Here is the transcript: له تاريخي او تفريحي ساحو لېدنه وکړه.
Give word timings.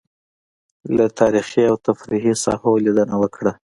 له 0.95 1.05
تاريخي 1.19 1.61
او 1.69 1.75
تفريحي 1.87 2.33
ساحو 2.43 2.71
لېدنه 2.83 3.15
وکړه. 3.23 3.51